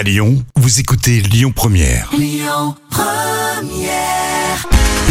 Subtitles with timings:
[0.00, 2.10] À Lyon, vous écoutez Lyon Première.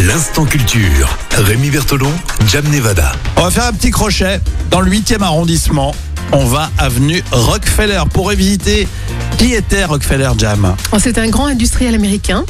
[0.07, 1.15] L'instant culture.
[1.37, 2.11] Rémi Bertolon,
[2.47, 3.11] Jam Nevada.
[3.37, 4.39] On va faire un petit crochet
[4.71, 5.93] dans le 8e arrondissement.
[6.31, 8.87] On va avenue Rockefeller pour visiter
[9.39, 10.75] qui était Rockefeller Jam?
[10.91, 12.43] Oh, C'est un grand industriel américain,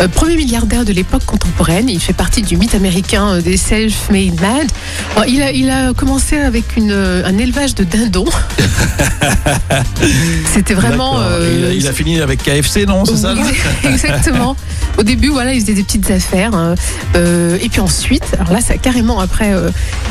[0.00, 1.88] euh, premier milliardaire de l'époque contemporaine.
[1.88, 4.66] Il fait partie du mythe américain euh, des self-made man.
[5.14, 8.24] Alors, il, a, il a commencé avec une, euh, un élevage de dindons.
[10.52, 11.20] C'était vraiment.
[11.20, 13.34] Euh, il, a, il a fini avec KFC, non C'est ça?
[13.88, 14.56] Exactement.
[14.98, 16.54] Au début, voilà, il faisait des petites affaires.
[16.54, 16.74] hein.
[17.16, 19.52] Euh, et puis ensuite, alors là, ça a carrément après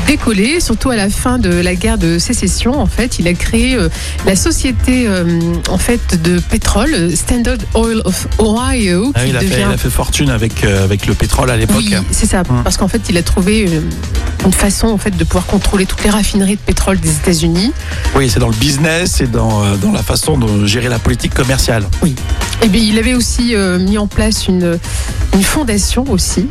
[0.06, 2.80] décollé, surtout à la fin de la guerre de sécession.
[2.80, 3.76] En fait, il a créé
[4.26, 5.08] la société
[5.68, 9.74] en fait de pétrole, Standard Oil of Ohio, Ah, qui il, a fait, devient il
[9.74, 11.76] a fait fortune avec, euh, avec le pétrole à l'époque.
[11.78, 12.42] oui, c'est ça.
[12.48, 12.62] Hum.
[12.62, 13.68] Parce qu'en fait, il a trouvé
[14.44, 17.72] une façon en fait de pouvoir contrôler toutes les raffineries de pétrole des États-Unis.
[18.16, 21.34] Oui, c'est dans le business et dans, euh, dans la façon de gérer la politique
[21.34, 21.84] commerciale.
[22.62, 24.78] Et bien, il avait aussi euh, mis en place une,
[25.34, 26.48] une fondation aussi.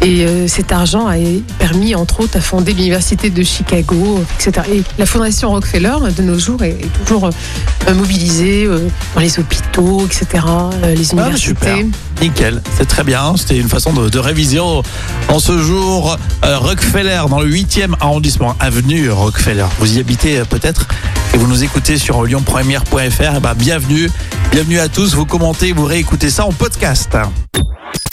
[0.00, 1.14] Et euh, cet argent a
[1.58, 4.66] permis, entre autres, à fonder l'université de Chicago, etc.
[4.72, 9.38] Et la fondation Rockefeller, de nos jours, est, est toujours euh, mobilisée euh, dans les
[9.38, 10.44] hôpitaux, etc.,
[10.82, 11.38] euh, les Ah, universités.
[11.38, 11.76] super.
[12.20, 13.34] Nickel, c'est très bien.
[13.36, 14.82] C'était une façon de, de réviser en,
[15.38, 19.66] ce jour Rockefeller dans le 8e arrondissement, avenue Rockefeller.
[19.80, 20.86] Vous y habitez peut-être
[21.34, 23.34] et vous nous écoutez sur lyonpremière.fr.
[23.36, 24.08] Eh ben, bienvenue,
[24.52, 25.14] bienvenue à tous.
[25.14, 27.10] Vous commentez, vous réécoutez ça en podcast.